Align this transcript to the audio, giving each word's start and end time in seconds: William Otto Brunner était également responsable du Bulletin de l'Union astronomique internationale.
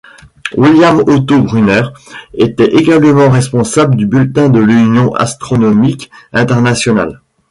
William 0.57 1.03
Otto 1.05 1.43
Brunner 1.43 1.83
était 2.33 2.75
également 2.75 3.29
responsable 3.29 3.95
du 3.95 4.07
Bulletin 4.07 4.49
de 4.49 4.57
l'Union 4.59 5.13
astronomique 5.13 6.09
internationale. 6.33 7.21